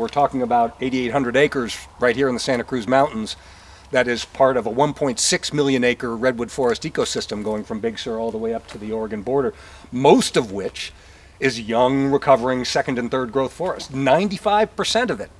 [0.00, 3.36] We're talking about 8,800 acres right here in the Santa Cruz Mountains
[3.90, 8.18] that is part of a 1.6 million acre redwood forest ecosystem going from Big Sur
[8.18, 9.52] all the way up to the Oregon border,
[9.92, 10.90] most of which
[11.38, 13.92] is young, recovering second and third growth forest.
[13.92, 15.30] 95% of it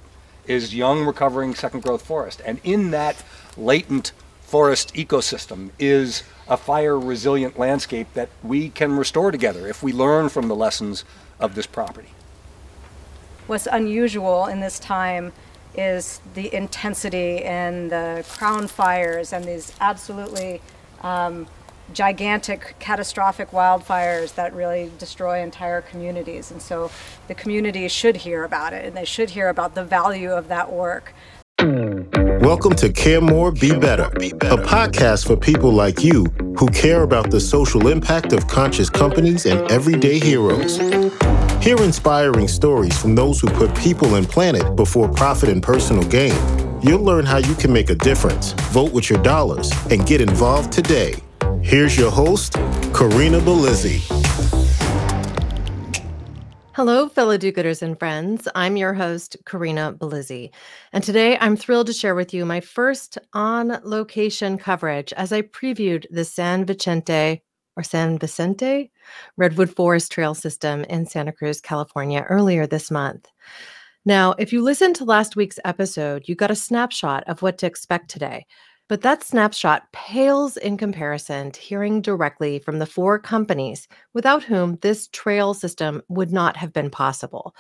[0.46, 2.42] is young, recovering second growth forest.
[2.44, 3.24] And in that
[3.56, 9.94] latent forest ecosystem is a fire resilient landscape that we can restore together if we
[9.94, 11.06] learn from the lessons
[11.38, 12.10] of this property.
[13.50, 15.32] What's unusual in this time
[15.74, 20.62] is the intensity and the crown fires and these absolutely
[21.02, 21.48] um,
[21.92, 26.52] gigantic, catastrophic wildfires that really destroy entire communities.
[26.52, 26.92] And so
[27.26, 30.72] the community should hear about it and they should hear about the value of that
[30.72, 31.12] work.
[31.58, 36.24] Welcome to Care More, Be Better, a podcast for people like you
[36.56, 40.78] who care about the social impact of conscious companies and everyday heroes.
[41.60, 46.32] Hear inspiring stories from those who put people and planet before profit and personal gain.
[46.82, 50.72] You'll learn how you can make a difference, vote with your dollars, and get involved
[50.72, 51.16] today.
[51.60, 52.54] Here's your host,
[52.94, 54.00] Corinna Bellizzi.
[56.72, 58.48] Hello, fellow do gooders and friends.
[58.54, 60.52] I'm your host, Corinna Bellizzi.
[60.94, 65.42] And today I'm thrilled to share with you my first on location coverage as I
[65.42, 67.42] previewed the San Vicente
[67.80, 68.90] or San Vicente
[69.38, 73.26] Redwood Forest Trail System in Santa Cruz, California, earlier this month.
[74.04, 77.66] Now, if you listened to last week's episode, you got a snapshot of what to
[77.66, 78.46] expect today.
[78.88, 84.76] But that snapshot pales in comparison to hearing directly from the four companies without whom
[84.82, 87.54] this trail system would not have been possible.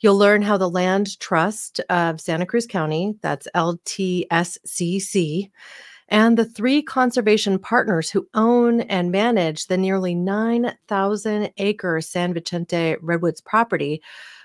[0.00, 5.50] You'll learn how the Land Trust of Santa Cruz County, that's LTSCC,
[6.08, 12.96] and the three conservation partners who own and manage the nearly 9,000 acre San Vicente
[13.00, 14.02] Redwoods property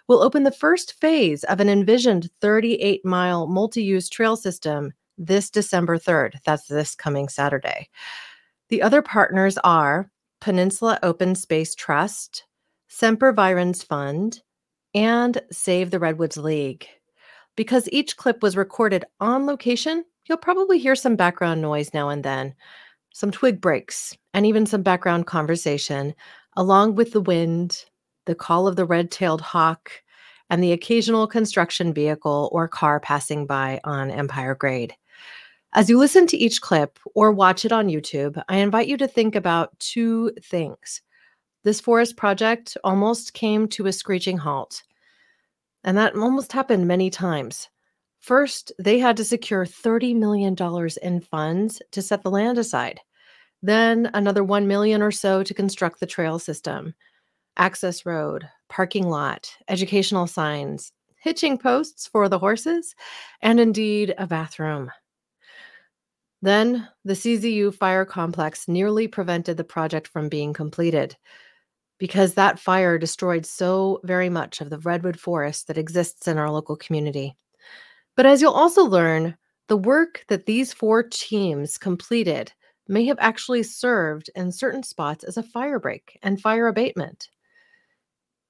[0.08, 5.50] will open the first phase of an envisioned 38 mile multi use trail system this
[5.50, 6.40] December 3rd.
[6.46, 7.90] That's this coming Saturday.
[8.70, 10.10] The other partners are
[10.42, 12.46] Peninsula Open Space Trust,
[12.90, 14.42] Sempervirens Fund,
[14.94, 16.88] and Save the Redwoods League.
[17.60, 22.24] Because each clip was recorded on location, you'll probably hear some background noise now and
[22.24, 22.56] then,
[23.14, 26.16] some twig breaks, and even some background conversation,
[26.56, 27.84] along with the wind,
[28.28, 29.92] the call of the red tailed hawk,
[30.50, 34.96] and the occasional construction vehicle or car passing by on Empire Grade.
[35.74, 39.08] As you listen to each clip or watch it on YouTube, I invite you to
[39.10, 41.02] think about two things.
[41.66, 44.82] This forest project almost came to a screeching halt,
[45.84, 47.70] and that almost happened many times.
[48.20, 50.56] First, they had to secure $30 million
[51.02, 53.00] in funds to set the land aside.
[53.62, 56.94] Then another 1 million or so to construct the trail system,
[57.58, 60.92] access road, parking lot, educational signs,
[61.22, 62.96] hitching posts for the horses,
[63.42, 64.92] and indeed a bathroom.
[66.42, 71.18] Then, the CZU fire complex nearly prevented the project from being completed
[72.00, 76.50] because that fire destroyed so very much of the redwood forest that exists in our
[76.50, 77.36] local community.
[78.16, 79.38] But as you'll also learn,
[79.68, 82.52] the work that these four teams completed
[82.88, 87.30] may have actually served in certain spots as a fire break and fire abatement.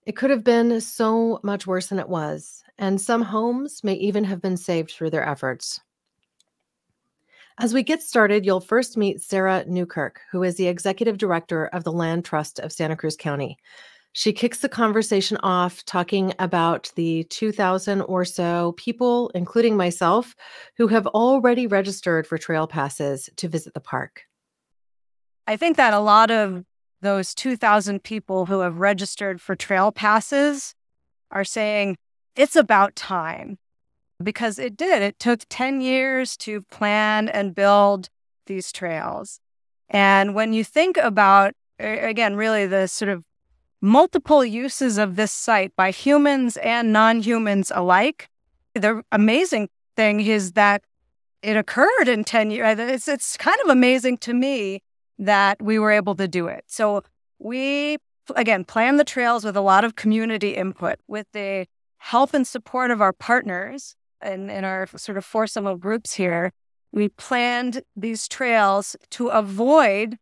[0.06, 4.24] It could have been so much worse than it was, and some homes may even
[4.24, 5.82] have been saved through their efforts.
[7.62, 11.84] As we get started, you'll first meet Sarah Newkirk, who is the executive director of
[11.84, 13.58] the Land Trust of Santa Cruz County.
[14.14, 20.36] She kicks the conversation off talking about the 2,000 or so people, including myself,
[20.78, 24.22] who have already registered for trail passes to visit the park.
[25.46, 26.64] I think that a lot of
[27.02, 30.76] those 2,000 people who have registered for trail passes
[31.30, 31.98] are saying
[32.38, 33.58] it's about time
[34.22, 35.02] because it did.
[35.02, 38.10] It took 10 years to plan and build
[38.46, 39.40] these trails.
[39.90, 43.24] And when you think about, again, really the sort of
[43.82, 48.30] multiple uses of this site by humans and non humans alike,
[48.74, 50.84] the amazing thing is that
[51.42, 52.80] it occurred in 10 years.
[52.80, 54.82] Uh, it's, it's kind of amazing to me
[55.18, 56.66] that we were able to do it.
[56.68, 57.04] So
[57.40, 57.98] we,
[58.36, 61.68] again, planned the trails with a lot of community input, with the
[61.98, 66.52] help and support of our partners in, in our sort of foursome of groups here,
[66.92, 70.18] we planned these trails to avoid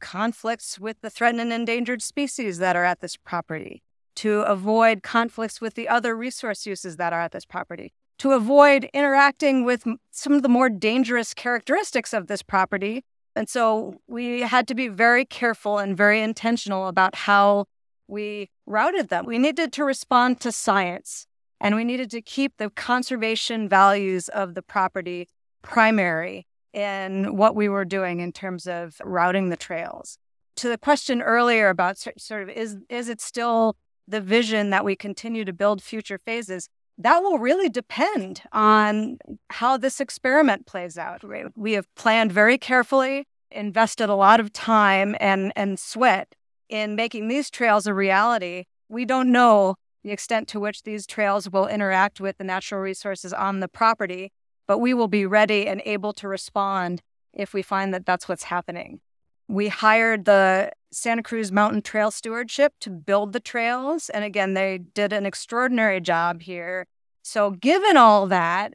[0.00, 3.82] conflicts with the threatened and endangered species that are at this property,
[4.14, 8.88] to avoid conflicts with the other resource uses that are at this property, to avoid
[8.92, 13.04] interacting with some of the more dangerous characteristics of this property.
[13.34, 17.66] And so we had to be very careful and very intentional about how
[18.08, 19.26] we routed them.
[19.26, 21.26] We needed to respond to science
[21.60, 25.28] And we needed to keep the conservation values of the property
[25.62, 30.18] primary in what we were doing in terms of routing the trails.
[30.56, 33.76] To the question earlier about sort of is is it still
[34.06, 36.68] the vision that we continue to build future phases?
[36.98, 39.18] That will really depend on
[39.50, 41.22] how this experiment plays out.
[41.56, 46.34] We have planned very carefully, invested a lot of time and, and sweat
[46.68, 48.64] in making these trails a reality.
[48.88, 49.76] We don't know
[50.06, 54.30] the extent to which these trails will interact with the natural resources on the property,
[54.68, 58.44] but we will be ready and able to respond if we find that that's what's
[58.44, 59.00] happening.
[59.48, 64.08] We hired the Santa Cruz Mountain Trail Stewardship to build the trails.
[64.08, 66.86] And again, they did an extraordinary job here.
[67.22, 68.74] So, given all that,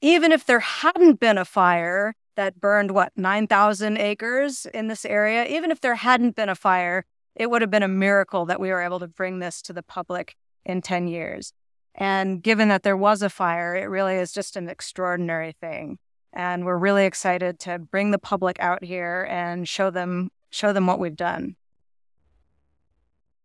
[0.00, 5.44] even if there hadn't been a fire that burned, what, 9,000 acres in this area,
[5.44, 7.04] even if there hadn't been a fire,
[7.34, 9.82] it would have been a miracle that we were able to bring this to the
[9.82, 10.34] public
[10.66, 11.52] in 10 years.
[11.94, 15.98] And given that there was a fire, it really is just an extraordinary thing.
[16.34, 20.86] And we're really excited to bring the public out here and show them show them
[20.86, 21.56] what we've done.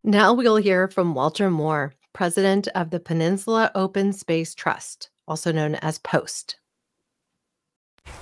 [0.03, 5.75] Now we'll hear from Walter Moore, president of the Peninsula Open Space Trust, also known
[5.75, 6.57] as POST.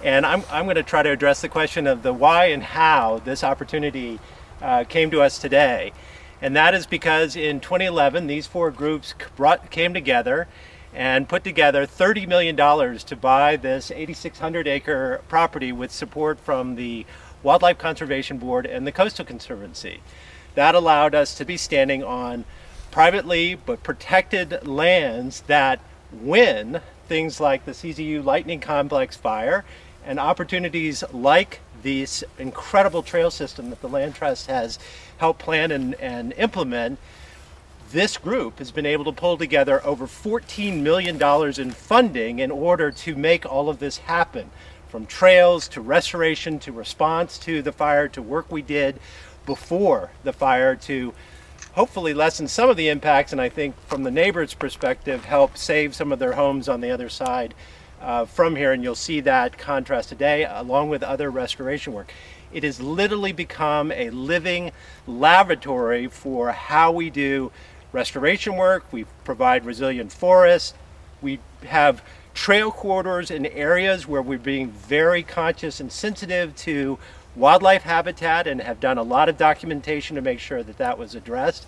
[0.04, 3.20] And I'm, I'm going to try to address the question of the why and how
[3.26, 4.20] this opportunity
[4.62, 5.94] uh, came to us today.
[6.42, 10.48] And that is because in 2011, these four groups brought, came together
[10.94, 17.06] and put together $30 million to buy this 8,600 acre property with support from the
[17.44, 20.02] Wildlife Conservation Board and the Coastal Conservancy.
[20.56, 22.46] That allowed us to be standing on
[22.92, 25.80] privately but protected lands that
[26.12, 29.64] when things like the CZU Lightning Complex fire
[30.06, 34.80] and opportunities like this incredible trail system that the Land Trust has
[35.18, 37.00] helped plan and, and implement,
[37.92, 41.22] this group has been able to pull together over $14 million
[41.60, 44.52] in funding in order to make all of this happen.
[44.90, 49.00] From trails to restoration to response to the fire to work we did
[49.46, 51.14] before the fire to
[51.74, 55.96] hopefully lessen some of the impacts and I think from the neighbors' perspective help save
[55.96, 57.54] some of their homes on the other side
[58.02, 62.12] uh, from here, and you'll see that contrast today along with other restoration work.
[62.52, 64.72] It has literally become a living
[65.06, 67.52] laboratory for how we do
[67.92, 68.86] restoration work.
[68.92, 70.74] We provide resilient forests.
[71.22, 72.04] We have
[72.34, 76.98] trail corridors in areas where we're being very conscious and sensitive to
[77.36, 81.16] wildlife habitat and have done a lot of documentation to make sure that that was
[81.16, 81.66] addressed.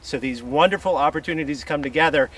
[0.00, 2.30] So these wonderful opportunities come together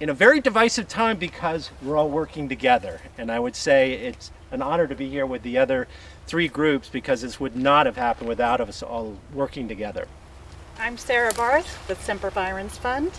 [0.00, 3.00] in a very divisive time because we're all working together.
[3.18, 5.88] And I would say it's an honor to be here with the other
[6.26, 10.06] three groups because this would not have happened without us all working together.
[10.78, 13.12] I'm Sarah Barth with Sempervirens Fund,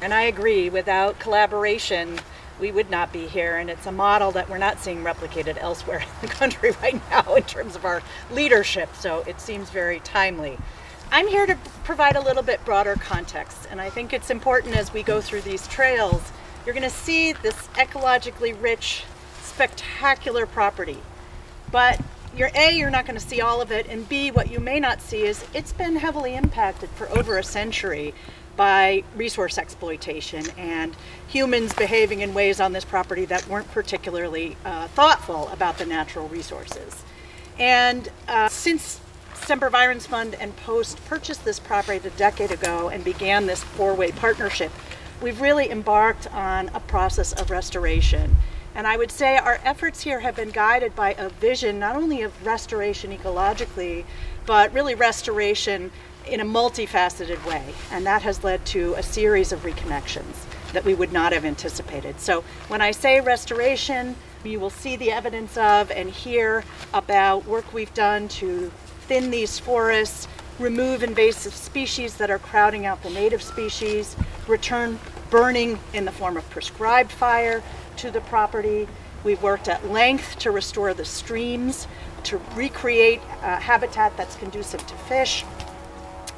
[0.00, 2.18] and I agree, without collaboration,
[2.60, 3.56] we would not be here.
[3.56, 7.34] And it's a model that we're not seeing replicated elsewhere in the country right now
[7.34, 10.58] in terms of our leadership, so it seems very timely.
[11.12, 14.92] I'm here to provide a little bit broader context, and I think it's important as
[14.92, 16.30] we go through these trails,
[16.64, 19.02] you're going to see this ecologically rich,
[19.42, 20.98] spectacular property.
[21.72, 22.00] But
[22.36, 24.78] you're A, you're not going to see all of it, and B, what you may
[24.78, 28.14] not see is it's been heavily impacted for over a century
[28.56, 30.94] by resource exploitation and
[31.26, 36.28] humans behaving in ways on this property that weren't particularly uh, thoughtful about the natural
[36.28, 37.02] resources.
[37.58, 38.99] And uh, since
[39.42, 44.70] Sempervirens Fund and Post purchased this property a decade ago and began this four-way partnership,
[45.20, 48.36] we've really embarked on a process of restoration.
[48.74, 52.22] And I would say our efforts here have been guided by a vision not only
[52.22, 54.04] of restoration ecologically,
[54.46, 55.90] but really restoration
[56.26, 57.74] in a multifaceted way.
[57.90, 62.20] And that has led to a series of reconnections that we would not have anticipated.
[62.20, 66.62] So when I say restoration, you will see the evidence of and hear
[66.94, 68.70] about work we've done to
[69.10, 70.28] thin these forests,
[70.60, 74.14] remove invasive species that are crowding out the native species,
[74.46, 75.00] return
[75.30, 77.60] burning in the form of prescribed fire
[77.96, 78.86] to the property.
[79.24, 81.88] We've worked at length to restore the streams,
[82.22, 85.44] to recreate habitat that's conducive to fish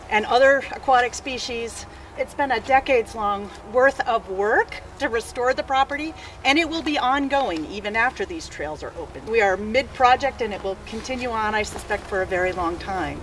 [0.08, 1.84] and other aquatic species.
[2.22, 6.14] It's been a decades long worth of work to restore the property,
[6.44, 9.26] and it will be ongoing even after these trails are open.
[9.26, 12.78] We are mid project and it will continue on, I suspect, for a very long
[12.78, 13.20] time.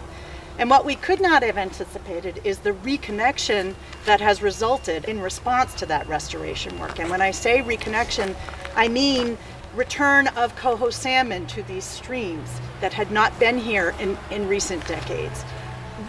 [0.58, 3.74] And what we could not have anticipated is the reconnection
[4.06, 7.00] that has resulted in response to that restoration work.
[7.00, 8.36] And when I say reconnection,
[8.75, 9.38] I mean
[9.75, 12.50] return of coho salmon to these streams
[12.82, 15.46] that had not been here in, in recent decades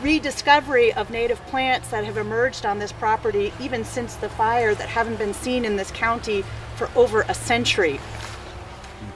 [0.02, 4.88] rediscovery of native plants that have emerged on this property even since the fire that
[4.88, 6.42] haven't been seen in this county
[6.76, 8.00] for over a century.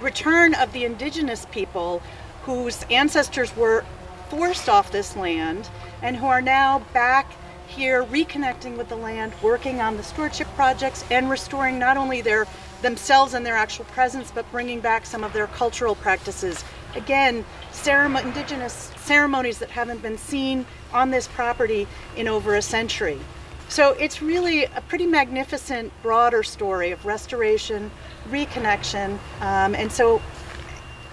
[0.01, 2.03] Return of the indigenous people
[2.43, 3.85] whose ancestors were
[4.29, 5.69] forced off this land
[6.03, 7.33] and who are now back
[7.67, 12.47] here reconnecting with the land, working on the stewardship projects and restoring not only their
[12.83, 16.63] themselves and their actual presence, but bringing back some of their cultural practices.
[16.95, 21.87] Again, ceremony, indigenous ceremonies that haven't been seen on this property
[22.17, 23.21] in over a century.
[23.69, 27.91] So it's really a pretty magnificent, broader story of restoration,
[28.31, 30.23] reconnection, um, and so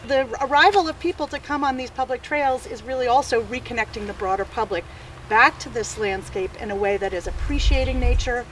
[0.08, 4.14] the arrival of people to come on these public trails is really also reconnecting the
[4.14, 4.84] broader public
[5.30, 8.46] back to this landscape in a way that is appreciating nature,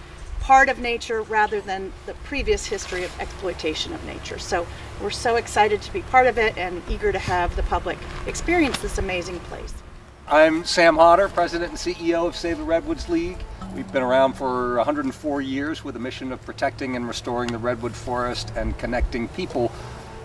[0.50, 4.40] part of nature, rather than the previous history of exploitation of nature.
[4.40, 4.66] So
[5.00, 8.76] we're so excited to be part of it and eager to have the public experience
[8.80, 9.76] this amazing place.
[10.28, 13.38] I'm Sam Hodder, President and CEO of Save the Redwoods League.
[13.76, 17.94] We've been around for 104 years with a mission of protecting and restoring the redwood
[17.94, 19.72] forest and connecting people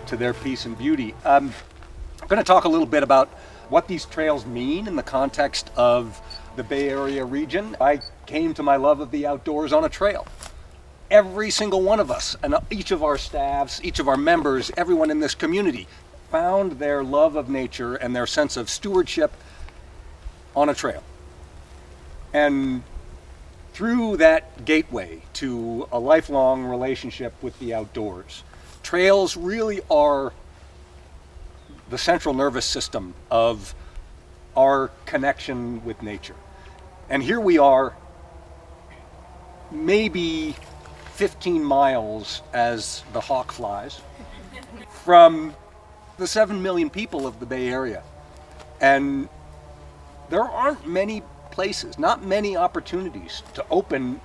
[0.07, 1.13] to their peace and beauty.
[1.23, 1.53] Um,
[2.19, 3.29] I'm going to talk a little bit about
[3.69, 6.19] what these trails mean in the context of
[6.55, 7.75] the Bay Area region.
[7.79, 10.27] I came to my love of the outdoors on a trail.
[11.11, 15.11] Every single one of us, and each of our staffs, each of our members, everyone
[15.11, 15.87] in this community
[16.31, 19.31] found their love of nature and their sense of stewardship
[20.55, 21.03] on a trail.
[22.33, 22.83] And
[23.73, 28.43] through that gateway to a lifelong relationship with the outdoors,
[28.83, 30.33] trails really are
[31.89, 33.75] the central nervous system of
[34.57, 36.35] our connection with nature.
[37.09, 37.93] And here we are,
[39.75, 40.55] maybe
[41.13, 44.01] 15 miles as the hawk flies
[44.89, 45.53] from
[46.17, 48.03] the 7 million people of the Bay Area.
[48.81, 49.29] And
[50.29, 54.19] there aren't many places, not many opportunities to open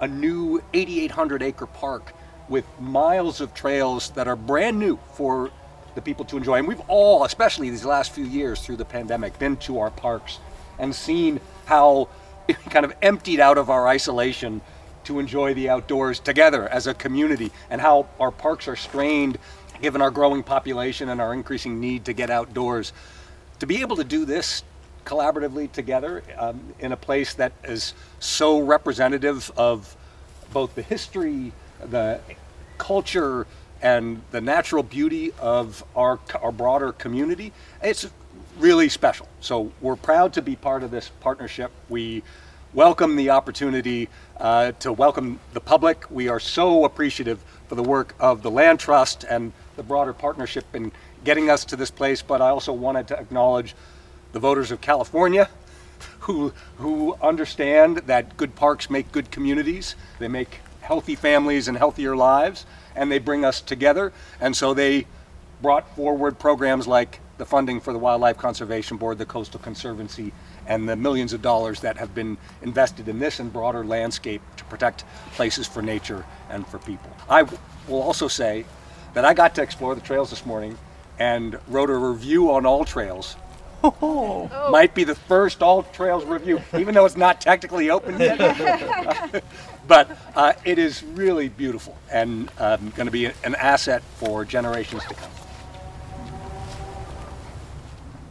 [0.00, 2.12] a new 8,800 acre park
[2.48, 5.50] with miles of trails that are brand new for
[5.94, 6.58] the people to enjoy.
[6.58, 10.38] And we've all, especially these last few years through the pandemic, been to our parks
[10.78, 12.08] and seen how
[12.70, 14.60] kind of emptied out of our isolation
[15.06, 19.38] to enjoy the outdoors together as a community and how our parks are strained
[19.80, 22.92] given our growing population and our increasing need to get outdoors.
[23.60, 24.62] To be able to do this
[25.04, 29.96] collaboratively together um, in a place that is so representative of
[30.52, 31.52] both the history,
[31.84, 32.20] the
[32.78, 33.46] culture,
[33.82, 38.08] and the natural beauty of our, our broader community, it's
[38.58, 39.28] really special.
[39.40, 41.70] So we're proud to be part of this partnership.
[41.88, 42.22] We
[42.76, 44.06] welcome the opportunity
[44.36, 46.04] uh, to welcome the public.
[46.10, 50.66] We are so appreciative for the work of the Land Trust and the broader partnership
[50.74, 50.92] in
[51.24, 53.74] getting us to this place, but I also wanted to acknowledge
[54.32, 55.48] the voters of California
[56.20, 59.94] who, who understand that good parks make good communities.
[60.18, 64.12] They make healthy families and healthier lives and they bring us together.
[64.38, 65.06] And so they
[65.62, 70.34] brought forward programs like the funding for the Wildlife Conservation Board, the Coastal Conservancy,
[70.66, 74.64] and the millions of dollars that have been invested in this and broader landscape to
[74.64, 77.10] protect places for nature and for people.
[77.28, 78.64] I will also say
[79.14, 80.76] that I got to explore the trails this morning
[81.18, 83.36] and wrote a review on AllTrails.
[83.84, 84.68] Oh.
[84.70, 89.44] Might be the first all trails review, even though it's not technically open yet.
[89.88, 95.04] but uh, it is really beautiful and um, going to be an asset for generations
[95.04, 95.30] to come.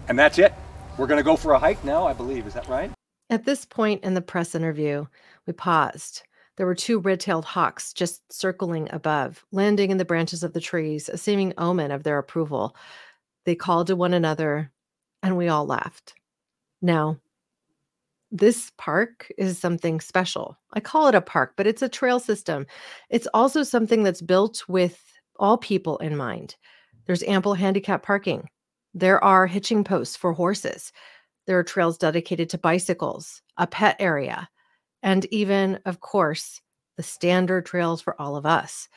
[0.07, 0.53] And that's it.
[0.97, 2.47] We're going to go for a hike now, I believe.
[2.47, 2.91] Is that right?
[3.29, 5.05] At this point in the press interview,
[5.45, 6.23] we paused.
[6.55, 10.61] There were two red tailed hawks just circling above, landing in the branches of the
[10.61, 12.77] trees, a seeming omen of their approval.
[13.43, 14.71] They called to one another,
[15.21, 16.13] and we all laughed.
[16.81, 17.19] Now,
[18.31, 20.57] this park is something special.
[20.73, 22.65] I call it a park, but it's a trail system.
[23.09, 25.03] It's also something that's built with
[25.39, 26.55] all people in mind.
[27.05, 28.49] There's ample handicap parking.
[28.95, 30.91] There are hitching posts for horses.
[31.45, 34.49] There are trails dedicated to bicycles, a pet area,
[35.03, 36.61] and even, of course,
[36.97, 38.89] the standard trails for all of us.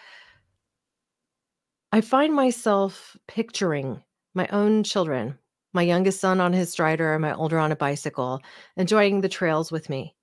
[1.93, 4.03] I find myself picturing
[4.35, 5.39] my own children
[5.73, 8.41] my youngest son on his strider my older on a bicycle,
[8.77, 10.15] enjoying the trails with me.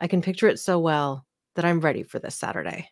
[0.00, 2.88] I can picture it so well that I'm ready for this Saturday.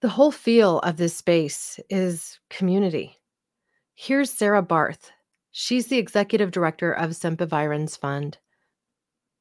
[0.00, 3.16] The whole feel of this space is community.
[4.00, 5.10] Here's Sarah Barth.
[5.50, 8.38] She's the executive director of Sempervirens Fund.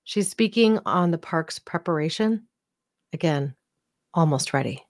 [0.04, 2.48] She's speaking on the park's preparation.
[3.14, 3.54] Again,
[4.16, 4.84] almost ready.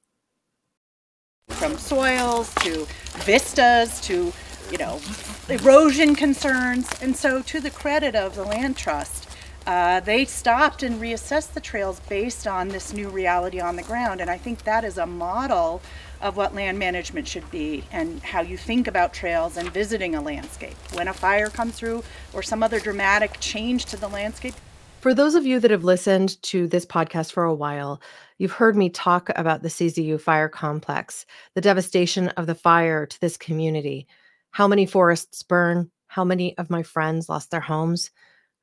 [1.50, 2.88] From soils to
[3.26, 4.32] vistas to
[4.72, 5.02] you know,
[5.50, 6.90] erosion concerns.
[7.02, 9.28] And so, to the credit of the Land Trust,
[9.66, 14.22] uh, they stopped and reassessed the trails based on this new reality on the ground.
[14.22, 15.82] And I think that is a model
[16.22, 20.22] of what land management should be and how you think about trails and visiting a
[20.22, 20.76] landscape.
[20.94, 24.56] When a fire comes through or some other dramatic change to the landscape,
[25.02, 28.02] For those of you that have listened to this podcast for a while,
[28.40, 33.22] you've heard me talk about the CZU fire complex, the devastation of the fire to
[33.22, 34.08] this community,
[34.52, 38.10] how many forests burn, how many of my friends lost their homes,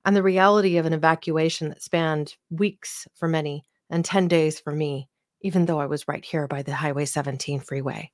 [0.05, 4.73] and the reality of an evacuation that spanned weeks for many and 10 days for
[4.73, 5.09] me,
[5.45, 8.11] even though I was right here by the Highway 17 freeway.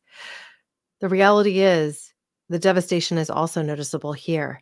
[1.00, 2.12] The reality is,
[2.48, 4.60] the devastation is also noticeable here.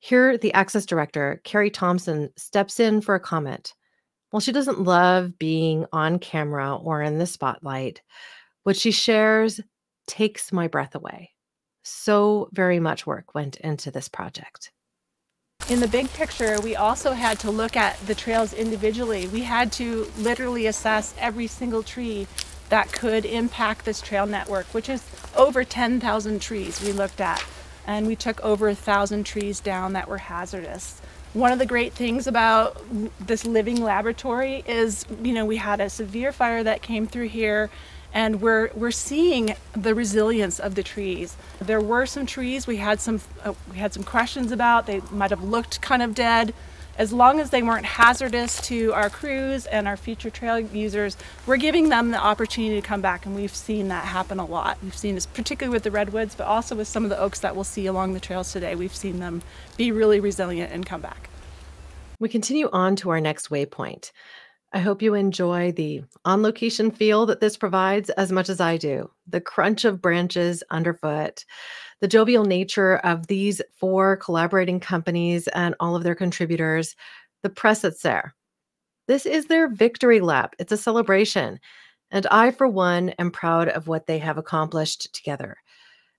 [0.00, 3.74] Here, the Access Director, Carrie Thompson, steps in for a comment.
[4.30, 8.00] While she doesn't love being on camera or in the spotlight,
[8.62, 9.60] what she shares
[10.06, 11.30] takes my breath away.
[11.82, 14.72] So very much work went into this project.
[15.68, 19.28] In the big picture, we also had to look at the trails individually.
[19.28, 22.26] We had to literally assess every single tree
[22.68, 25.04] that could impact this trail network, which is
[25.36, 27.42] over 10,000 trees we looked at.
[27.86, 31.00] And we took over a thousand trees down that were hazardous.
[31.32, 32.82] One of the great things about
[33.20, 37.70] this living laboratory is, you know, we had a severe fire that came through here
[38.12, 41.36] and we're we're seeing the resilience of the trees.
[41.60, 44.86] There were some trees we had some uh, we had some questions about.
[44.86, 46.54] They might have looked kind of dead.
[46.98, 51.16] As long as they weren't hazardous to our crews and our future trail users,
[51.46, 54.76] we're giving them the opportunity to come back, and we've seen that happen a lot.
[54.82, 57.54] We've seen this particularly with the redwoods, but also with some of the oaks that
[57.54, 58.74] we'll see along the trails today.
[58.74, 59.40] We've seen them
[59.78, 61.30] be really resilient and come back.
[62.18, 64.12] We continue on to our next waypoint.
[64.74, 68.78] I hope you enjoy the on location feel that this provides as much as I
[68.78, 69.10] do.
[69.26, 71.44] The crunch of branches underfoot,
[72.00, 76.96] the jovial nature of these four collaborating companies and all of their contributors,
[77.42, 78.34] the press that's there.
[79.08, 80.54] This is their victory lap.
[80.58, 81.60] It's a celebration.
[82.10, 85.58] And I, for one, am proud of what they have accomplished together.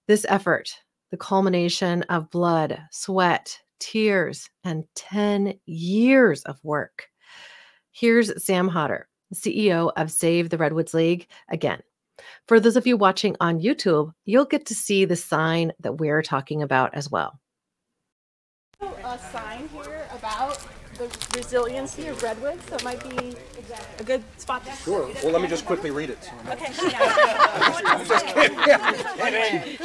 [0.08, 0.78] This effort,
[1.10, 7.08] the culmination of blood, sweat, tears, and 10 years of work.
[7.96, 11.80] Here's Sam Hodder, CEO of Save the Redwoods League, again.
[12.48, 16.24] For those of you watching on YouTube, you'll get to see the sign that we're
[16.24, 17.40] talking about as well.
[18.82, 20.58] A sign here about
[20.98, 21.06] the
[21.38, 23.36] resiliency of redwoods, so it might be
[24.00, 25.08] a good spot to Sure.
[25.24, 26.32] Well, let me just quickly read it.
[26.50, 26.74] Okay.
[26.90, 28.58] I'm just kidding.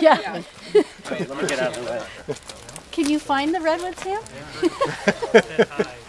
[0.01, 0.43] Yeah.
[1.11, 2.37] Let me get out of the way.
[2.91, 4.23] Can you find the redwood, Sam?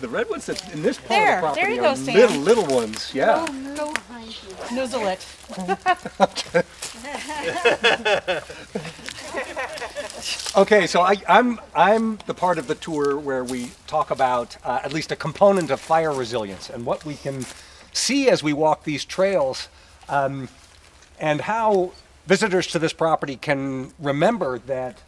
[0.00, 2.14] The redwoods that in this part There, of the property there you are go, Sam.
[2.14, 3.12] little, little ones.
[3.14, 3.46] Yeah.
[4.72, 5.26] nozzle it.
[10.56, 14.80] Okay, so I, I'm I'm the part of the tour where we talk about uh,
[14.84, 17.46] at least a component of fire resilience and what we can
[17.92, 19.68] see as we walk these trails,
[20.08, 20.48] um,
[21.18, 21.92] and how
[22.26, 25.02] visitors to this property can remember that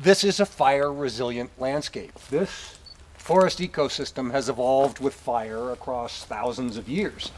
[0.00, 2.12] this is a fire resilient landscape.
[2.30, 2.78] This
[3.20, 7.30] forest ecosystem has evolved with fire across thousands of years.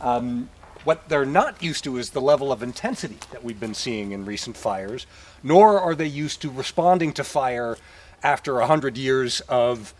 [0.00, 0.48] Um,
[0.84, 4.24] what they're not used to is the level of intensity that we've been seeing in
[4.24, 5.06] recent fires,
[5.42, 7.76] nor are they used to responding to fire
[8.22, 9.92] after a hundred years of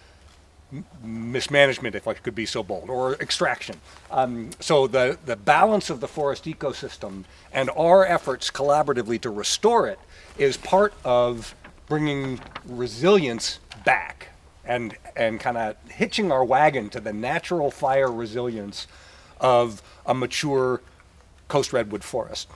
[1.02, 3.80] mismanagement, if I could be so bold, or extraction.
[4.10, 9.88] Um, so the, the balance of the forest ecosystem and our efforts collaboratively to restore
[9.88, 9.98] it
[10.38, 11.54] is part of
[11.86, 14.28] bringing resilience back
[14.66, 18.86] and, and kind of hitching our wagon to the natural fire resilience
[19.40, 20.80] of a mature
[21.48, 22.48] coast redwood forest.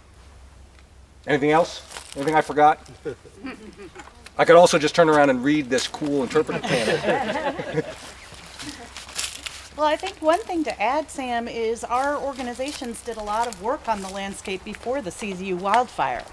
[1.27, 1.83] Anything else?
[2.17, 2.81] Anything I forgot?
[4.39, 7.85] I could also just turn around and read this cool interpretive panel.
[9.79, 13.63] Well, I think one thing to add, Sam, is our organizations did a lot of
[13.63, 16.25] work on the landscape before the CZU wildfire.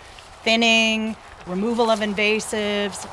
[0.42, 1.16] Thinning,
[1.48, 3.08] removal of invasives,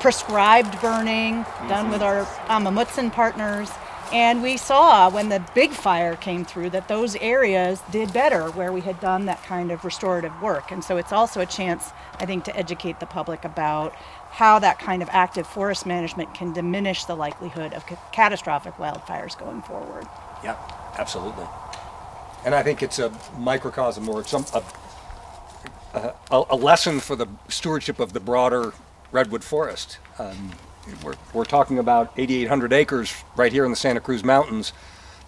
[0.00, 3.70] prescribed burning, done with our Amah Mutsun partners.
[4.12, 8.72] And we saw when the big fire came through that those areas did better where
[8.72, 10.70] we had done that kind of restorative work.
[10.70, 13.94] And so it's also a chance, I think, to educate the public about
[14.30, 19.36] how that kind of active forest management can diminish the likelihood of ca- catastrophic wildfires
[19.36, 20.06] going forward.
[20.44, 20.56] Yeah,
[20.98, 21.46] absolutely.
[22.44, 24.62] And I think it's a microcosm or some a,
[25.96, 26.14] a,
[26.50, 28.72] a lesson for the stewardship of the broader
[29.12, 29.98] redwood forest.
[30.18, 30.52] Um,
[31.02, 34.72] we're, we're talking about 8,800 acres right here in the Santa Cruz Mountains.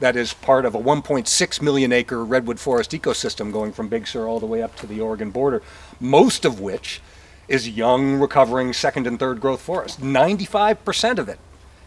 [0.00, 4.28] That is part of a 1.6 million acre redwood forest ecosystem going from Big Sur
[4.28, 5.62] all the way up to the Oregon border.
[5.98, 7.00] Most of which
[7.48, 10.00] is young, recovering second and third growth forest.
[10.00, 11.40] 95% of it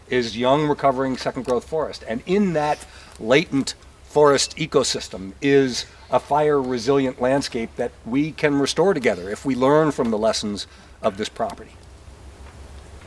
[0.08, 2.04] is young, recovering second growth forest.
[2.06, 2.84] And in that
[3.18, 3.74] latent
[4.12, 9.90] forest ecosystem is a fire resilient landscape that we can restore together if we learn
[9.90, 10.66] from the lessons
[11.00, 11.70] of this property.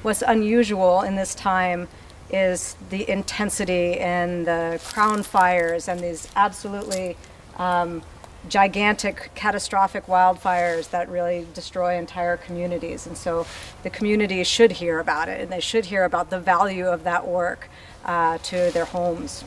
[0.02, 1.88] What's unusual in this time
[2.32, 7.18] is the intensity and the crown fires and these absolutely
[7.58, 8.02] um,
[8.50, 13.06] gigantic, catastrophic wildfires that really destroy entire communities.
[13.06, 13.46] And so
[13.84, 17.28] the community should hear about it and they should hear about the value of that
[17.28, 17.70] work
[18.06, 19.44] uh, to their homes.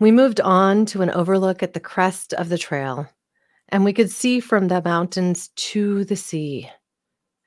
[0.00, 3.08] We moved on to an overlook at the crest of the trail,
[3.68, 6.70] and we could see from the mountains to the sea.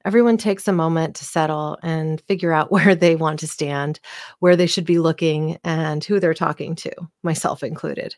[0.04, 4.02] Everyone takes a moment to settle and figure out where they want to stand,
[4.40, 6.92] where they should be looking, and who they're talking to,
[7.24, 8.16] myself included.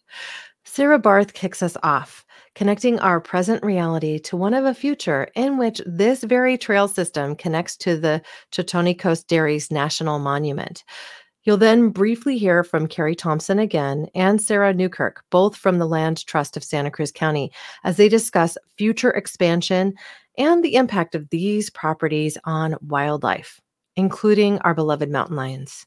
[0.66, 5.60] Sarah Barth kicks us off, connecting our present reality to one of a future in
[5.60, 10.84] which this very trail system connects to the Cotoni Coast Dairies National Monument.
[11.44, 16.26] You'll then briefly hear from Carrie Thompson again and Sarah Newkirk, both from the Land
[16.26, 17.52] Trust of Santa Cruz County,
[17.84, 19.94] as they discuss future expansion
[20.38, 23.60] and the impact of these properties on wildlife,
[23.96, 25.86] including our beloved mountain lions.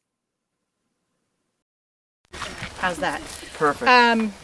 [2.79, 3.21] How's that?
[3.55, 3.89] Perfect.
[3.91, 4.35] Um, do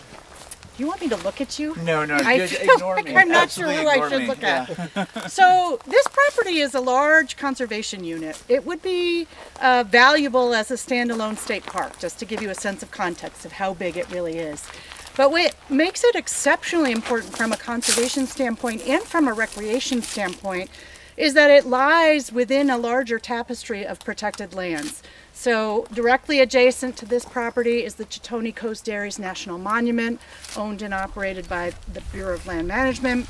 [0.83, 1.77] you want me to look at you?
[1.85, 3.17] no, no, I just ignore like me.
[3.17, 4.27] I'm not sure who I should me.
[4.27, 4.67] look Yeah.
[4.97, 5.09] at.
[5.31, 8.43] So this property is a large conservation unit.
[8.49, 9.29] It would be
[9.61, 13.45] uh, valuable as a standalone state park, just to give you a sense of context
[13.45, 14.67] of how big it really is.
[15.17, 20.69] But what makes it exceptionally important from a conservation standpoint and from a recreation standpoint
[21.17, 25.03] is that it lies within a larger tapestry of protected lands.
[25.33, 30.21] So directly adjacent to this property is the Cotoni Coast Dairies National Monument,
[30.57, 33.29] owned and operated by the Bureau of Land Management.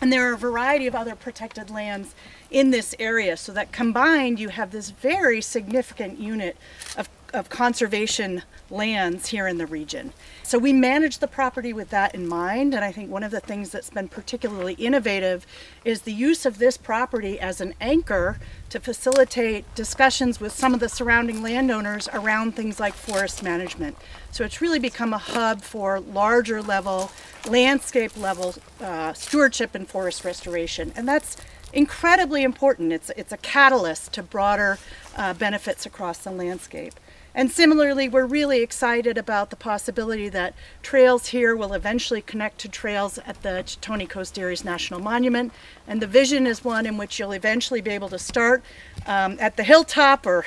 [0.00, 2.14] And there are a variety of other protected lands
[2.50, 6.56] in this area, so that combined you have this very significant unit
[6.96, 10.12] of, of conservation lands here in the region.
[10.44, 13.40] So we manage the property with that in mind, and I think one of the
[13.40, 15.46] things that's been particularly innovative
[15.84, 18.38] is the use of this property as an anchor
[18.70, 23.96] to facilitate discussions with some of the surrounding landowners around things like forest management.
[24.30, 27.10] So it's really become a hub for larger level,
[27.48, 30.92] landscape level uh, stewardship and forest restoration.
[30.96, 31.36] And that's
[31.72, 32.92] incredibly important.
[32.92, 34.78] It's, it's a catalyst to broader
[35.16, 36.94] uh, benefits across the landscape.
[37.34, 42.68] And similarly, we're really excited about the possibility that trails here will eventually connect to
[42.68, 45.52] trails at the Cotoni Coast Dairies National Monument.
[45.86, 48.62] And the vision is one in which you'll eventually be able to start
[49.06, 50.46] um, at the hilltop or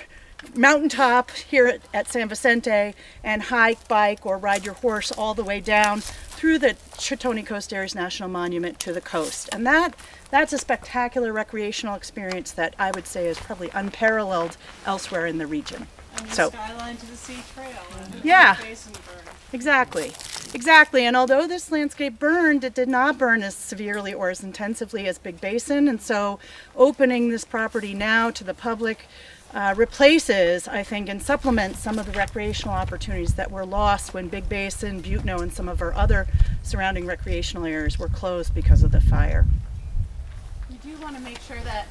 [0.53, 2.93] mountaintop here at, at San Vicente
[3.23, 7.71] and hike, bike, or ride your horse all the way down through the Cotoni Coast
[7.71, 9.49] Dairies National Monument to the coast.
[9.51, 9.95] And that
[10.29, 15.47] that's a spectacular recreational experience that I would say is probably unparalleled elsewhere in the
[15.47, 15.87] region.
[16.31, 17.71] So skyline to the sea trail.
[18.23, 18.57] Yeah.
[19.53, 20.11] Exactly.
[20.53, 21.05] Exactly.
[21.05, 25.17] And although this landscape burned, it did not burn as severely or as intensively as
[25.17, 25.87] Big Basin.
[25.87, 26.39] And so
[26.75, 29.05] opening this property now to the public
[29.53, 34.27] uh, replaces, I think, and supplements some of the recreational opportunities that were lost when
[34.27, 36.27] Big Basin, Butano, and some of our other
[36.61, 39.45] surrounding recreational areas were closed because of the fire.
[40.69, 41.87] We do want to make sure that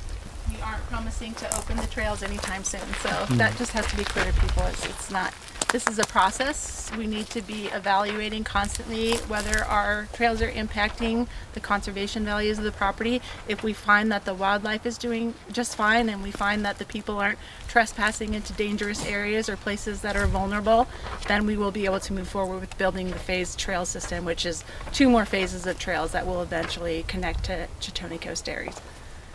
[0.64, 2.81] aren't promising to open the trails anytime soon.
[3.00, 3.37] So hmm.
[3.37, 4.62] that just has to be clear to people.
[4.64, 5.35] It's, it's not,
[5.70, 6.90] this is a process.
[6.96, 12.64] We need to be evaluating constantly whether our trails are impacting the conservation values of
[12.64, 13.20] the property.
[13.48, 16.85] If we find that the wildlife is doing just fine and we find that the
[16.85, 20.87] people aren't trespassing into dangerous areas or places that are vulnerable,
[21.29, 24.46] then we will be able to move forward with building the phased trail system, which
[24.46, 28.81] is two more phases of trails that will eventually connect to Cotoni Coast Dairies.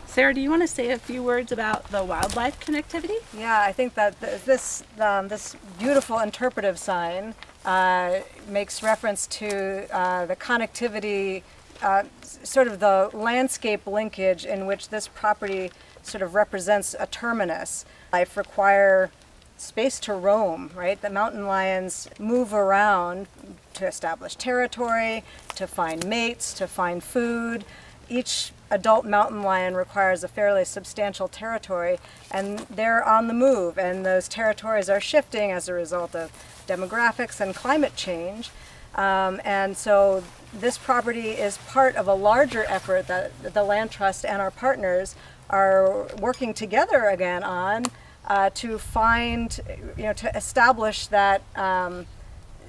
[0.09, 3.17] Sarah, do you want to say a few words about the wildlife connectivity?
[3.37, 9.87] Yeah, I think that th- this um, this beautiful interpretive sign uh, makes reference to
[9.95, 11.43] uh, the connectivity,
[11.83, 15.69] uh, sort of the landscape linkage in which this property
[16.01, 17.85] sort of represents a terminus.
[18.11, 19.11] Life require
[19.57, 20.99] space to roam, right?
[20.99, 23.27] The mountain lions move around
[23.75, 25.23] to establish territory,
[25.55, 27.63] to find mates, to find food.
[28.09, 31.99] Each adult mountain lion requires a fairly substantial territory,
[32.31, 36.31] and they're on the move, and those territories are shifting as a result of
[36.67, 38.51] demographics and climate change.
[38.95, 44.25] Um, and so this property is part of a larger effort that the Land Trust
[44.25, 45.15] and our partners
[45.49, 47.85] are working together again on
[48.27, 49.59] uh, to find,
[49.97, 52.05] you know, to establish that um,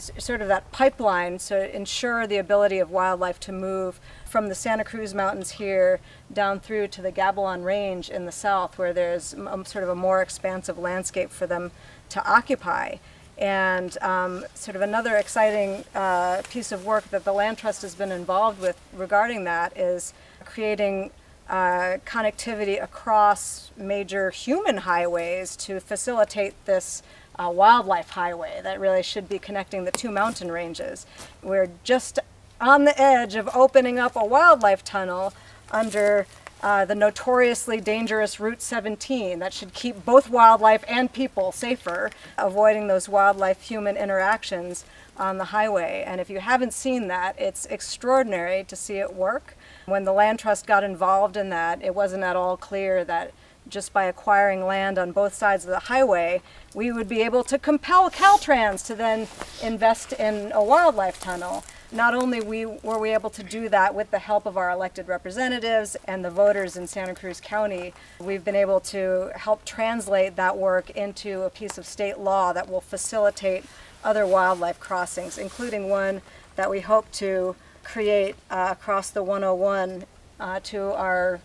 [0.01, 4.85] sort of that pipeline to ensure the ability of wildlife to move from the Santa
[4.85, 6.01] Cruz Mountains here
[6.33, 9.35] down through to the Gabilan Range in the south, where there's
[9.65, 11.71] sort of a more expansive landscape for them
[12.11, 12.97] to occupy.
[13.37, 17.95] And um, sort of another exciting uh, piece of work that the Land Trust has
[17.95, 20.13] been involved with regarding that is
[20.45, 21.11] creating
[21.49, 27.03] uh, connectivity across major human highways to facilitate this
[27.41, 31.07] uh, wildlife highway that really should be connecting the two mountain ranges.
[31.43, 32.19] We're just
[32.61, 35.33] on the edge of opening up a wildlife tunnel
[35.71, 36.27] under
[36.63, 42.87] uh, the notoriously dangerous Route 17 that should keep both wildlife and people safer, avoiding
[42.87, 44.85] those wildlife human interactions
[45.17, 46.05] on the highway.
[46.07, 49.57] And if you haven't seen that, it's extraordinary to see it work.
[49.87, 53.33] When the Land Trust got involved in that, it wasn't at all clear that
[53.71, 56.43] just by acquiring land on both sides of the highway,
[56.75, 59.29] we would be able to compel Caltrans to then
[59.63, 61.65] invest in a wildlife tunnel.
[61.93, 65.09] Not only we, were we able to do that with the help of our elected
[65.09, 70.57] representatives and the voters in Santa Cruz County, we've been able to help translate that
[70.57, 73.65] work into a piece of state law that will facilitate
[74.05, 76.23] other wildlife crossings, including one
[76.55, 80.05] that we hope to create uh, across the 101
[80.39, 81.41] uh, to our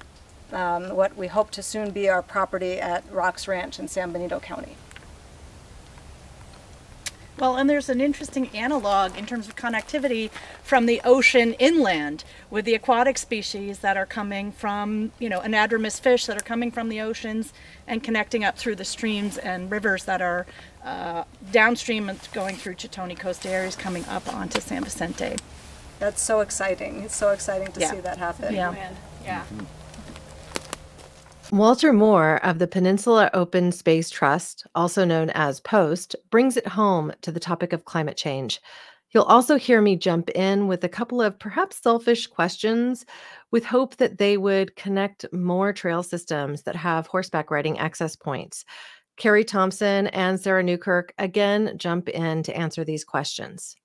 [0.53, 4.39] um, what we hope to soon be our property at Rocks Ranch in San Benito
[4.39, 4.75] County.
[7.37, 10.29] Well, and there's an interesting analog in terms of connectivity
[10.63, 15.99] from the ocean inland with the aquatic species that are coming from, you know, anadromous
[15.99, 17.51] fish that are coming from the oceans
[17.87, 20.45] and connecting up through the streams and rivers that are
[20.85, 25.35] uh, downstream and going through Cotoni Coast areas coming up onto San Vicente.
[25.99, 27.01] That's so exciting.
[27.01, 27.91] It's so exciting to Yeah.
[27.91, 28.53] see that happen.
[28.53, 28.91] Yeah.
[29.25, 29.43] Yeah.
[31.51, 37.13] Walter Moore of the Peninsula Open Space Trust, also known as POST, brings it home
[37.21, 38.59] to the topic of climate change.
[39.11, 43.05] You'll also hear me jump in with a couple of perhaps selfish questions
[43.51, 48.65] with hope that they would connect more trail systems that have horseback riding access points.
[49.15, 53.75] Carrie Thompson and Sarah Newkirk again jump in to answer these questions.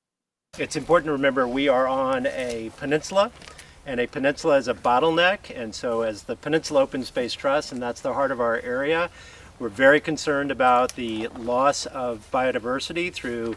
[0.59, 3.31] It's important to remember we are on a peninsula,
[3.87, 5.55] and a peninsula is a bottleneck.
[5.55, 9.11] And so, as the Peninsula Open Space Trust, and that's the heart of our area,
[9.59, 13.57] we're very concerned about the loss of biodiversity through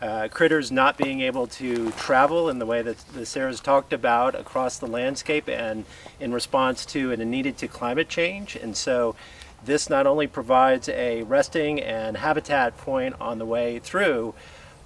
[0.00, 4.34] uh, critters not being able to travel in the way that the Sarah's talked about
[4.34, 5.84] across the landscape and
[6.20, 8.56] in response to and needed to climate change.
[8.56, 9.16] And so,
[9.64, 14.34] this not only provides a resting and habitat point on the way through,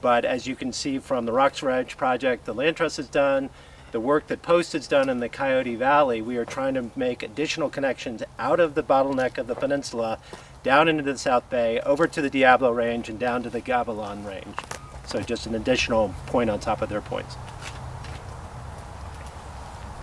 [0.01, 3.51] but as you can see from the Rocks Ranch project the Land Trust has done,
[3.93, 7.23] the work that Post has done in the Coyote Valley, we are trying to make
[7.23, 10.19] additional connections out of the bottleneck of the peninsula,
[10.63, 14.27] down into the South Bay, over to the Diablo Range, and down to the Gabilan
[14.27, 14.57] Range.
[15.07, 17.37] So just an additional point on top of their points.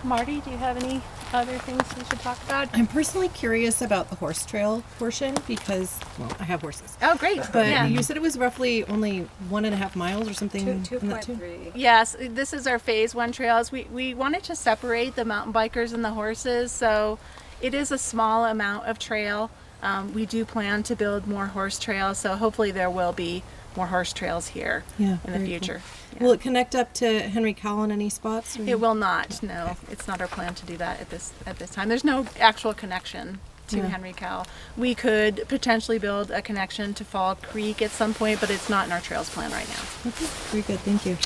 [0.04, 2.68] Marty, do you have any other things we should talk about?
[2.72, 6.96] I'm personally curious about the horse trail portion because, well, I have horses.
[7.02, 7.40] Oh, great.
[7.52, 7.86] But yeah.
[7.86, 10.82] you said it was roughly only one and a half miles or something.
[10.82, 11.34] Two, in that too?
[11.34, 11.72] 2.3.
[11.74, 13.72] Yes, this is our phase one trails.
[13.72, 17.18] We, we wanted to separate the mountain bikers and the horses, so
[17.60, 19.50] it is a small amount of trail.
[19.82, 23.42] Um, we do plan to build more horse trails, so hopefully there will be
[23.76, 25.46] more horse trails here Yeah, in the very cool.
[25.46, 25.82] future.
[26.20, 28.58] Will it connect up to Henry Cowell in any spots?
[28.58, 29.42] or- It will not.
[29.42, 31.88] No, it's not our plan to do that at this at this time.
[31.88, 33.86] There's no actual connection to Yeah.
[33.86, 34.44] Henry Cow.
[34.76, 38.86] We could potentially build a connection to Fall Creek at some point, but it's not
[38.86, 40.10] in our trails plan right now.
[40.10, 40.80] Okay, very good.
[40.80, 41.16] Thank you.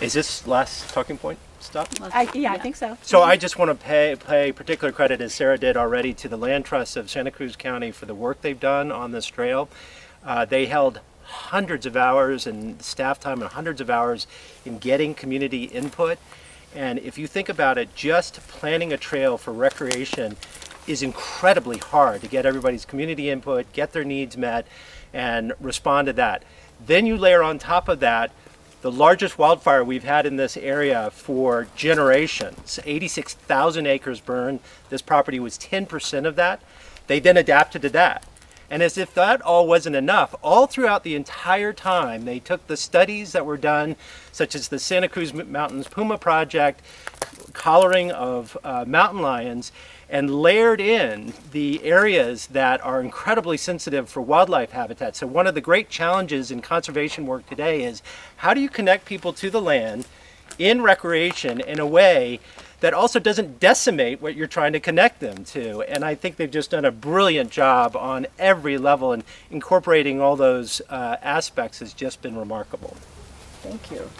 [0.00, 1.88] Is this last talking point stop?
[2.12, 2.96] I, yeah, I think so.
[3.02, 6.36] So I just want to pay, pay particular credit, as Sarah did already, to the
[6.38, 9.68] Land Trust of Santa Cruz County for the work they've done on this trail.
[10.24, 11.00] Uh, they held
[11.32, 14.26] hundreds of hours and staff time and hundreds of hours
[14.64, 16.18] in getting community input.
[16.74, 20.36] And if you think about it, just planning a trail for recreation
[20.86, 24.66] is incredibly hard to get everybody's community input, get their needs met,
[25.12, 26.44] and respond to that.
[26.84, 28.32] Then you layer on top of that
[28.82, 34.58] the largest wildfire we've had in this area for generations 86,000 acres burned.
[34.90, 36.60] This property was 10% of that.
[37.06, 38.26] They then adapted to that.
[38.72, 42.76] And as if that all wasn't enough, all throughout the entire time, they took the
[42.78, 43.96] studies that were done,
[44.32, 46.80] such as the Santa Cruz Mountains Puma Project,
[47.52, 49.72] collaring of uh, mountain lions,
[50.08, 55.16] and layered in the areas that are incredibly sensitive for wildlife habitat.
[55.16, 58.02] So, one of the great challenges in conservation work today is
[58.36, 60.06] how do you connect people to the land
[60.58, 62.40] in recreation in a way
[62.82, 65.82] that also doesn't decimate what you're trying to connect them to.
[65.82, 70.34] And I think they've just done a brilliant job on every level, and incorporating all
[70.34, 72.96] those uh, aspects has just been remarkable.
[73.62, 74.10] Thank you.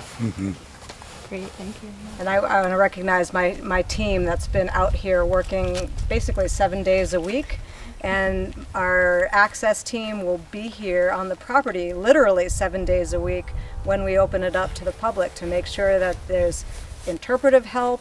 [1.28, 1.88] Great, thank you.
[2.20, 6.46] And I, I want to recognize my, my team that's been out here working basically
[6.46, 7.58] seven days a week.
[8.02, 13.50] And our access team will be here on the property literally seven days a week
[13.82, 16.64] when we open it up to the public to make sure that there's
[17.06, 18.00] interpretive help,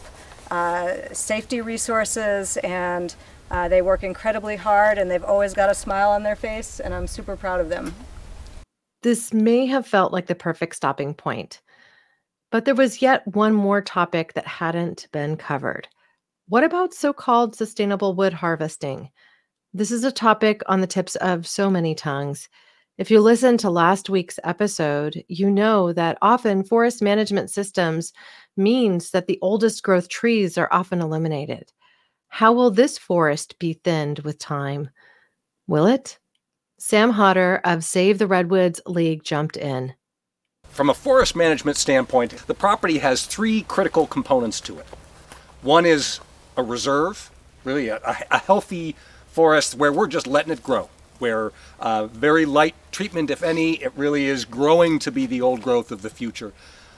[0.51, 3.15] uh, safety resources, and
[3.49, 6.93] uh, they work incredibly hard and they've always got a smile on their face, and
[6.93, 7.93] I'm super proud of them.
[9.01, 11.61] This may have felt like the perfect stopping point,
[12.51, 15.87] but there was yet one more topic that hadn't been covered.
[16.47, 19.09] What about so called sustainable wood harvesting?
[19.73, 22.49] This is a topic on the tips of so many tongues.
[23.01, 28.13] If you listened to last week's episode, you know that often forest management systems
[28.55, 31.71] means that the oldest growth trees are often eliminated.
[32.27, 34.91] How will this forest be thinned with time?
[35.65, 36.19] Will it?
[36.77, 39.95] Sam Hodder of Save the Redwoods League jumped in.
[40.69, 44.85] From a forest management standpoint, the property has three critical components to it.
[45.63, 46.19] One is
[46.55, 47.31] a reserve,
[47.63, 50.87] really a, a healthy forest where we're just letting it grow,
[51.21, 55.61] where uh, very light treatment, if any, it really is growing to be the old
[55.61, 56.51] growth of the future.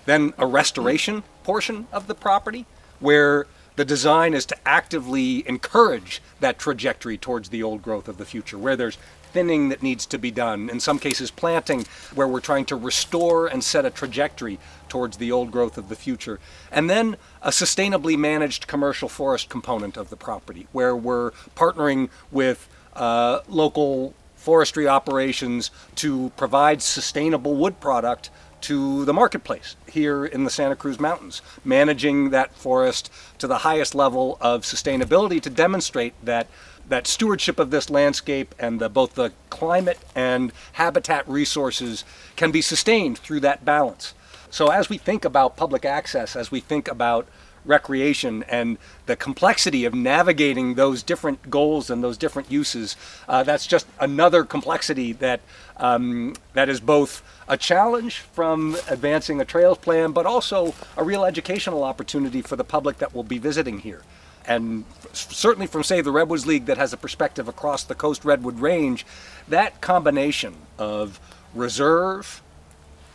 [0.05, 2.65] Then a restoration portion of the property
[2.99, 8.25] where the design is to actively encourage that trajectory towards the old growth of the
[8.25, 8.97] future, where there's
[9.33, 11.83] thinning that needs to be done, in some cases planting,
[12.13, 15.95] where we're trying to restore and set a trajectory towards the old growth of the
[15.95, 16.39] future.
[16.71, 22.69] And then a sustainably managed commercial forest component of the property, where we're partnering with
[22.95, 28.29] uh, local forestry operations to provide sustainable wood product
[28.61, 33.93] to the marketplace here in the Santa Cruz Mountains, managing that forest to the highest
[33.93, 36.47] level of sustainability to demonstrate that
[36.87, 42.03] that stewardship of this landscape and the, both the climate and habitat resources
[42.35, 44.13] can be sustained through that balance.
[44.49, 47.27] So as we think about public access, as we think about
[47.65, 52.95] recreation and the complexity of navigating those different goals and those different uses,
[53.27, 55.41] uh, that's just another complexity that
[55.77, 61.25] um, that is both a challenge from advancing a trails plan, but also a real
[61.25, 64.01] educational opportunity for the public that will be visiting here.
[64.45, 68.59] And certainly from Save the Redwoods League that has a perspective across the Coast Redwood
[68.59, 69.05] Range,
[69.47, 71.19] that combination of
[71.53, 72.41] reserve,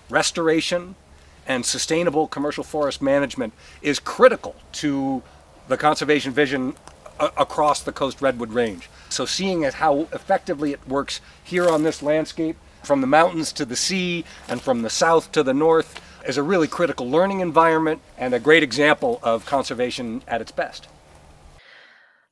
[0.08, 0.94] restoration,
[1.48, 5.22] and sustainable commercial forest management is critical to
[5.66, 6.76] the conservation vision
[7.18, 8.88] across the Coast Redwood Range.
[9.08, 13.64] So seeing as how effectively it works here on this landscape, from the mountains to
[13.64, 18.00] the sea and from the south to the north, is a really critical learning environment
[18.16, 20.86] and a great example of conservation at its best.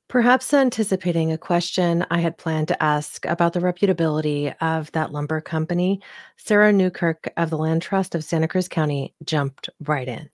[0.08, 5.40] Perhaps anticipating a question I had planned to ask about the reputability of that lumber
[5.40, 6.00] company,
[6.36, 10.30] Sarah Newkirk of the Land Trust of Santa Cruz County jumped right in.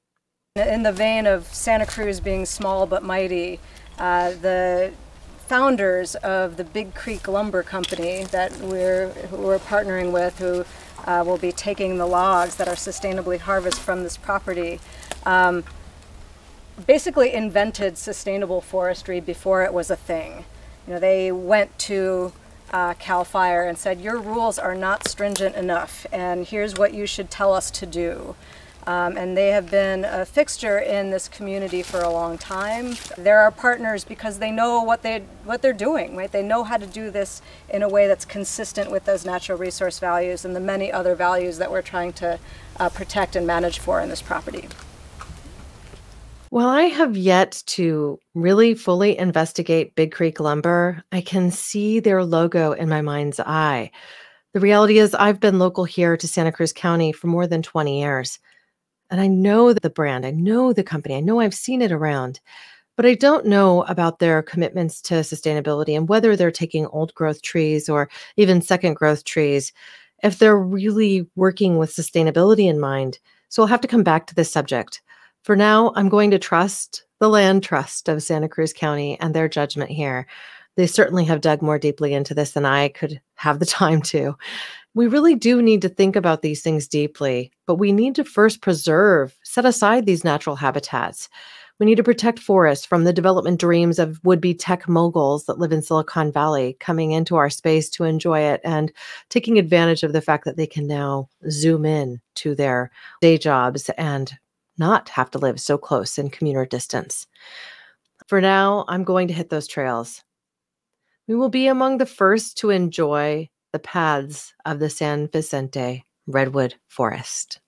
[0.56, 3.60] In the vein of Santa Cruz being small but mighty,
[3.98, 4.92] uh, the
[5.46, 10.66] founders of the Big Creek Lumber Company that we're, we're partnering with, who
[11.06, 14.80] uh, will be taking the logs that are sustainably harvested from this property,
[15.24, 15.64] um,
[16.86, 20.44] basically invented sustainable forestry before it was a thing.
[20.86, 22.32] You know, they went to
[22.72, 27.06] uh, Cal Fire and said, "Your rules are not stringent enough, and here's what you
[27.06, 28.34] should tell us to do."
[28.84, 32.96] Um, and they have been a fixture in this community for a long time.
[33.16, 36.32] They're our partners because they know what they what they're doing, right?
[36.32, 40.00] They know how to do this in a way that's consistent with those natural resource
[40.00, 42.40] values and the many other values that we're trying to
[42.80, 44.68] uh, protect and manage for in this property.
[46.52, 52.22] While I have yet to really fully investigate Big Creek Lumber, I can see their
[52.22, 53.90] logo in my mind's eye.
[54.52, 57.98] The reality is, I've been local here to Santa Cruz County for more than 20
[57.98, 58.38] years.
[59.10, 62.38] And I know the brand, I know the company, I know I've seen it around,
[62.96, 67.40] but I don't know about their commitments to sustainability and whether they're taking old growth
[67.40, 69.72] trees or even second growth trees,
[70.22, 73.20] if they're really working with sustainability in mind.
[73.48, 75.00] So I'll have to come back to this subject.
[75.42, 79.48] For now, I'm going to trust the Land Trust of Santa Cruz County and their
[79.48, 80.26] judgment here.
[80.76, 84.36] They certainly have dug more deeply into this than I could have the time to.
[84.94, 88.60] We really do need to think about these things deeply, but we need to first
[88.60, 91.28] preserve, set aside these natural habitats.
[91.80, 95.58] We need to protect forests from the development dreams of would be tech moguls that
[95.58, 98.92] live in Silicon Valley coming into our space to enjoy it and
[99.30, 103.90] taking advantage of the fact that they can now zoom in to their day jobs
[103.98, 104.38] and
[104.78, 107.26] not have to live so close in commuter distance.
[108.26, 110.22] For now, I'm going to hit those trails.
[111.28, 116.74] We will be among the first to enjoy the paths of the San Vicente Redwood
[116.88, 117.60] Forest.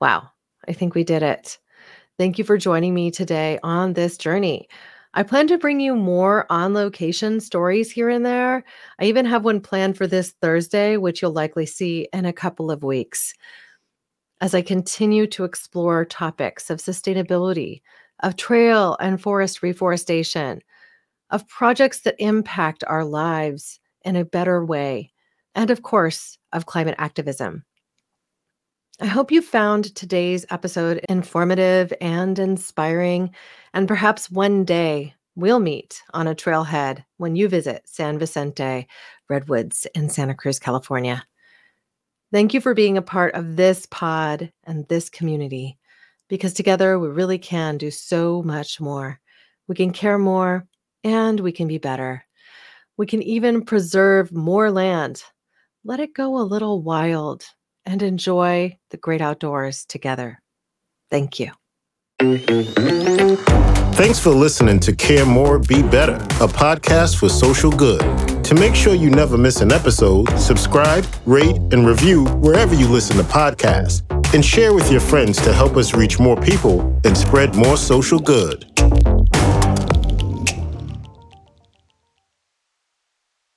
[0.00, 0.30] Wow,
[0.66, 1.58] I think we did it.
[2.18, 4.68] Thank you for joining me today on this journey.
[5.14, 8.64] I plan to bring you more on location stories here and there.
[9.00, 12.70] I even have one planned for this Thursday, which you'll likely see in a couple
[12.70, 13.34] of weeks.
[14.40, 17.82] As I continue to explore topics of sustainability,
[18.20, 20.60] of trail and forest reforestation,
[21.30, 25.12] of projects that impact our lives in a better way,
[25.54, 27.64] and of course, of climate activism.
[29.00, 33.34] I hope you found today's episode informative and inspiring,
[33.74, 38.88] and perhaps one day we'll meet on a trailhead when you visit San Vicente
[39.28, 41.24] Redwoods in Santa Cruz, California.
[42.30, 45.78] Thank you for being a part of this pod and this community,
[46.28, 49.18] because together we really can do so much more.
[49.66, 50.66] We can care more
[51.02, 52.24] and we can be better.
[52.98, 55.22] We can even preserve more land,
[55.84, 57.44] let it go a little wild
[57.86, 60.42] and enjoy the great outdoors together.
[61.10, 61.52] Thank you.
[63.94, 68.02] Thanks for listening to Care More, Be Better, a podcast for social good.
[68.48, 73.18] To make sure you never miss an episode, subscribe, rate, and review wherever you listen
[73.18, 74.00] to podcasts,
[74.32, 78.18] and share with your friends to help us reach more people and spread more social
[78.18, 78.64] good.